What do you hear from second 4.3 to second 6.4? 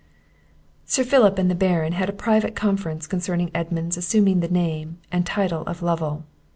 the name and title of Lovel.